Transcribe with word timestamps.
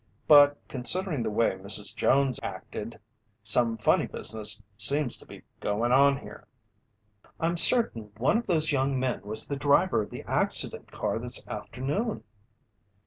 But 0.27 0.57
considering 0.67 1.21
the 1.21 1.29
way 1.29 1.51
Mrs. 1.59 1.95
Jones 1.95 2.39
acted, 2.41 2.99
some 3.43 3.77
funny 3.77 4.07
business 4.07 4.59
seems 4.75 5.15
to 5.19 5.27
be 5.27 5.43
going 5.59 5.91
on 5.91 6.17
here." 6.17 6.47
"I'm 7.39 7.55
certain 7.55 8.11
one 8.17 8.39
of 8.39 8.47
those 8.47 8.71
young 8.71 8.99
men 8.99 9.21
was 9.21 9.47
the 9.47 9.57
driver 9.57 10.01
of 10.01 10.09
the 10.09 10.23
accident 10.23 10.91
car 10.91 11.19
this 11.19 11.47
afternoon!" 11.47 12.23